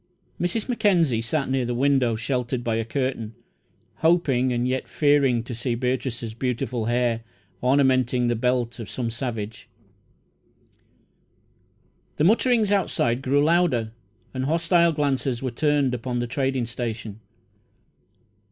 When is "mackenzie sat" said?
0.67-1.47